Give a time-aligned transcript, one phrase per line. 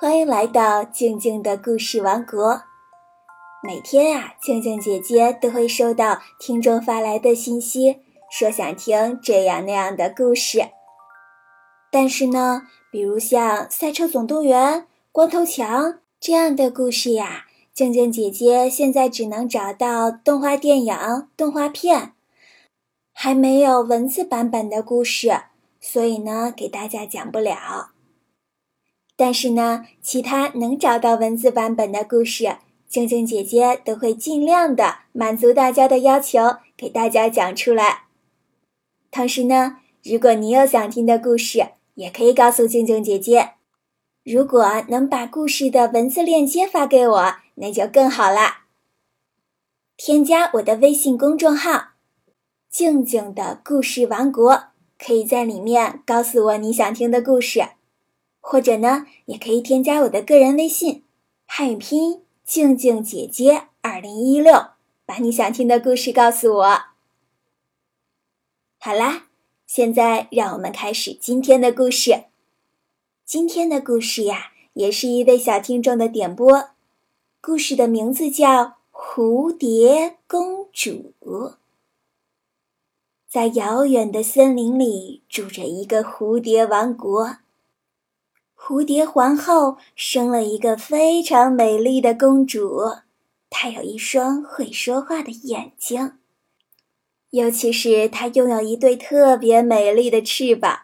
[0.00, 2.62] 欢迎来到静静的故事王国。
[3.62, 7.98] 每天啊，静静姐姐都会收到听众发来的信息，
[8.30, 10.70] 说想听这样那样的故事。
[11.92, 14.72] 但是呢，比如像《赛车总动员》
[15.12, 17.44] 《光头强》这样的故事呀，
[17.74, 20.96] 静静姐姐现在只能找到动画电影、
[21.36, 22.14] 动画片，
[23.12, 25.42] 还没有文字版本的故事，
[25.78, 27.90] 所以呢，给大家讲不了。
[29.20, 32.56] 但是呢，其他能找到文字版本的故事，
[32.88, 38.04] 静静姐姐都会尽量的满足大家的要求，给大家讲出来。
[39.10, 43.50] 同时呢，如果你有想听的故事，也可以告诉静静姐姐。
[44.24, 48.64] 如果能把故事的文字链接发给我，那就更好啦。
[49.98, 51.88] 添加我的微信公众号
[52.72, 57.62] “静静的故事王国”，可以在里面告诉我你想听的故事。
[58.40, 61.04] 或者呢，也可以添加我的个人微信，
[61.46, 64.70] 汉语拼音静静姐姐二零一六，
[65.06, 66.82] 把你想听的故事告诉我。
[68.78, 69.26] 好啦，
[69.66, 72.24] 现在让我们开始今天的故事。
[73.24, 76.70] 今天的故事呀，也是一位小听众的点播，
[77.40, 81.12] 故事的名字叫《蝴蝶公主》。
[83.28, 87.36] 在遥远的森林里，住着一个蝴蝶王国。
[88.70, 92.82] 蝴蝶皇后生了一个非常美丽的公主，
[93.50, 96.12] 她有一双会说话的眼睛，
[97.30, 100.78] 尤其是她拥有一对特别美丽的翅膀，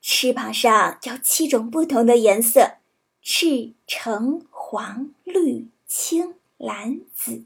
[0.00, 2.74] 翅膀上有七种不同的颜色：
[3.20, 7.42] 赤、橙、黄、绿、青、蓝、紫。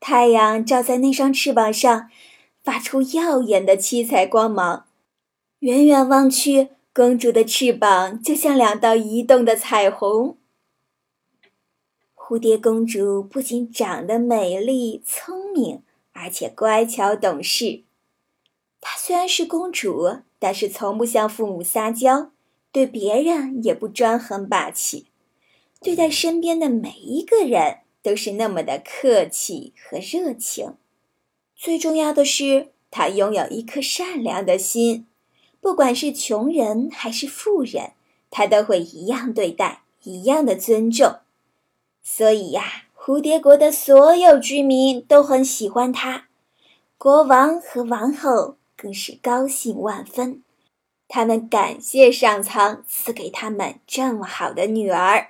[0.00, 2.08] 太阳照在那双翅膀上，
[2.62, 4.86] 发出耀眼的七彩光芒，
[5.58, 6.70] 远远望去。
[6.94, 10.38] 公主的翅膀就像两道移动的彩虹。
[12.14, 17.82] 蝴蝶公主不仅长得美丽聪明，而且乖巧懂事。
[18.80, 22.30] 她虽然是公主，但是从不向父母撒娇，
[22.70, 25.08] 对别人也不专横霸气，
[25.80, 30.74] 对待身边的每一个人都是那么的客气和热情。
[31.56, 35.08] 最重要的是，她拥有一颗善良的心。
[35.64, 37.92] 不管是穷人还是富人，
[38.30, 41.20] 他都会一样对待，一样的尊重。
[42.02, 46.26] 所以呀，蝴蝶国的所有居民都很喜欢他，
[46.98, 50.42] 国王和王后更是高兴万分。
[51.08, 55.28] 他们感谢上苍赐给他们这么好的女儿。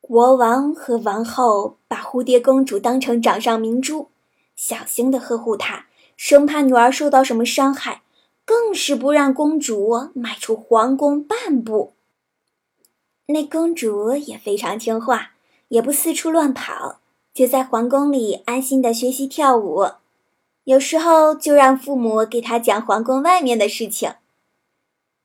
[0.00, 4.10] 国王和王后把蝴蝶公主当成掌上明珠，
[4.54, 5.86] 小心的呵护她，
[6.16, 8.02] 生怕女儿受到什么伤害。
[8.46, 11.92] 更是不让公主迈出皇宫半步。
[13.26, 15.32] 那公主也非常听话，
[15.68, 17.00] 也不四处乱跑，
[17.34, 19.90] 就在皇宫里安心的学习跳舞。
[20.62, 24.14] 有时候就让父母给她讲皇宫外面的事情。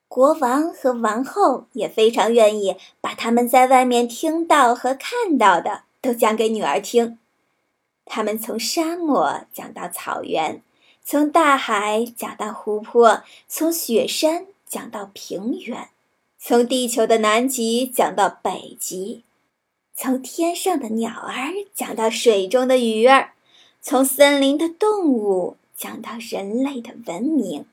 [0.07, 7.17] 国王和王后也非常愿意把他们在外面听到和看到的都讲给女儿听。
[8.03, 10.63] 他们从沙漠讲到草原。
[11.11, 15.89] 从大海讲到湖泊，从雪山讲到平原，
[16.39, 19.21] 从地球的南极讲到北极，
[19.93, 23.33] 从天上的鸟儿讲到水中的鱼儿，
[23.81, 27.65] 从森林的动物讲到人类的文明。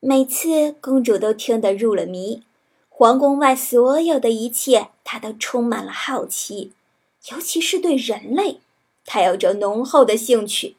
[0.00, 2.42] 每次公主都听得入了迷，
[2.88, 6.72] 皇宫外所有的一切，她都充满了好奇，
[7.30, 8.58] 尤其是对人类，
[9.04, 10.74] 她有着浓厚的兴趣。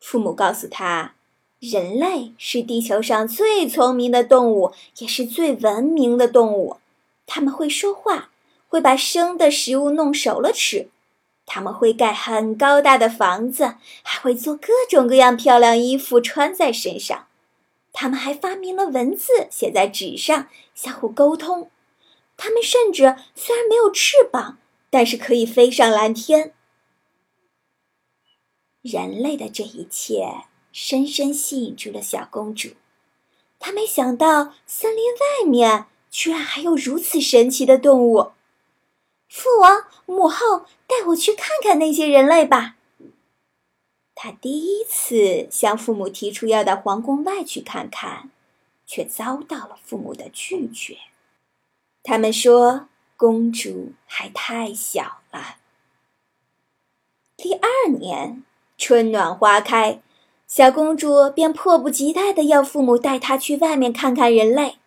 [0.00, 1.14] 父母告诉他，
[1.60, 6.78] 人类是地球上最聪明的动物，也是最文明的动物。
[7.26, 8.30] 他们会说话，
[8.66, 10.88] 会把生的食物弄熟了吃。
[11.46, 17.26] 他们会盖很高大的房子，还会做各种各样漂亮衣服穿在身上。
[17.92, 21.70] 他们还发明了文字，写在纸上，相互沟通。
[22.36, 24.58] 他们甚至虽然没有翅膀，
[24.88, 26.54] 但是可以飞上蓝天。
[28.82, 32.70] 人类的这一切深深吸引住了小公主，
[33.58, 38.32] 她没想到森林外面居然还有如此神奇的动物。
[39.28, 42.76] 父王、母后，带我去看看那些人类吧。
[44.14, 48.30] 她第一次向父母提出要到皇宫外去看看，
[48.86, 50.96] 却遭到了父母的拒绝。
[52.02, 52.88] 他们说
[53.18, 55.58] 公主还太小了。
[57.36, 58.42] 第二年。
[58.80, 60.00] 春暖花开，
[60.46, 64.78] 小公主便迫不及待地要父母带她去外面看看人类。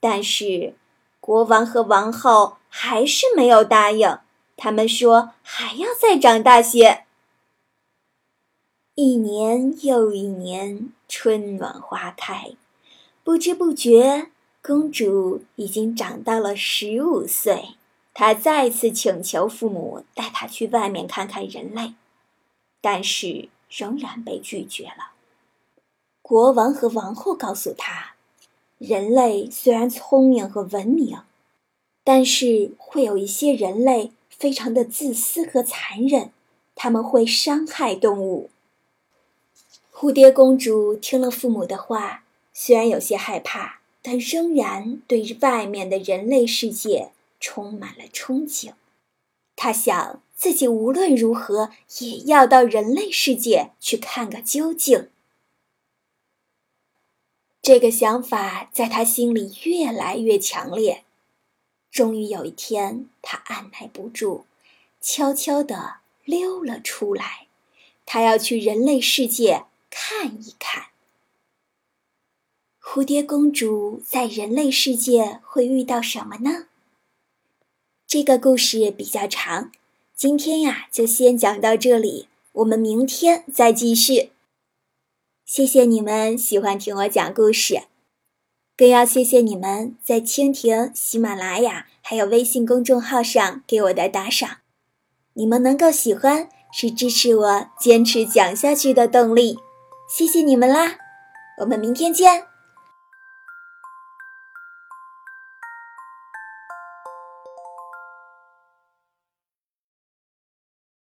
[0.00, 0.74] 但是
[1.20, 4.18] 国王和王后还是没有答应。
[4.56, 7.04] 他们说还要再长大些。
[8.94, 12.52] 一年又一年，春暖花开，
[13.22, 14.28] 不知不觉，
[14.62, 17.74] 公主已经长到了十五岁。
[18.14, 21.92] 她再次请求父母带她去外面看看人类，
[22.84, 25.14] 但是仍然被拒绝了。
[26.20, 28.16] 国王和王后告诉她，
[28.76, 31.22] 人类虽然聪明和文明，
[32.04, 36.30] 但是会有一些人类非常的自私和残忍，
[36.74, 38.50] 他们会伤害动物。
[39.90, 48.72] 蝴蝶公主听了父母的话，虽然有些害怕，但仍然对外面的人类世界充满了憧憬。
[49.56, 51.70] 她想，自己无论如何
[52.00, 55.08] 也要到人类世界去看个究竟。
[57.62, 61.04] 这个想法在她心里越来越强烈。
[61.90, 64.44] 终于有一天，她按耐不住，
[65.00, 67.46] 悄悄地溜了出来。
[68.04, 69.64] 她要去人类世界。
[69.96, 70.86] 看一看，
[72.82, 76.66] 蝴蝶公主在人类世界会遇到什么呢？
[78.04, 79.70] 这个故事比较长，
[80.16, 84.30] 今天呀就先讲到这里，我们明天再继续。
[85.44, 87.82] 谢谢你们喜欢听我讲故事，
[88.76, 94.58] 更要谢谢你们在蜻蜓、喜马拉雅还有微信公众号上给我的打赏，
[95.32, 99.58] 你们能够喜欢是支持我坚持讲下去的动力。
[100.08, 100.96] 谢谢你们啦，
[101.58, 102.53] 我们明天见。